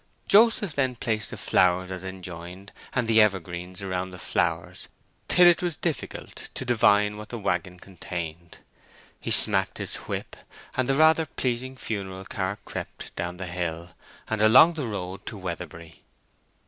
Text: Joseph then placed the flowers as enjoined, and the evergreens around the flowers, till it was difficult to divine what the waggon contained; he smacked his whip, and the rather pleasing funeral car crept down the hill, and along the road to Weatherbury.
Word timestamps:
Joseph 0.27 0.73
then 0.73 0.95
placed 0.95 1.29
the 1.29 1.37
flowers 1.37 1.91
as 1.91 2.03
enjoined, 2.03 2.71
and 2.93 3.07
the 3.07 3.21
evergreens 3.21 3.83
around 3.83 4.09
the 4.09 4.17
flowers, 4.17 4.87
till 5.27 5.45
it 5.45 5.61
was 5.61 5.77
difficult 5.77 6.49
to 6.55 6.65
divine 6.65 7.17
what 7.17 7.29
the 7.29 7.37
waggon 7.37 7.77
contained; 7.79 8.57
he 9.19 9.29
smacked 9.29 9.77
his 9.77 9.95
whip, 9.97 10.35
and 10.75 10.89
the 10.89 10.95
rather 10.95 11.27
pleasing 11.27 11.77
funeral 11.77 12.25
car 12.25 12.57
crept 12.65 13.15
down 13.15 13.37
the 13.37 13.45
hill, 13.45 13.91
and 14.27 14.41
along 14.41 14.73
the 14.73 14.87
road 14.87 15.23
to 15.27 15.37
Weatherbury. 15.37 16.01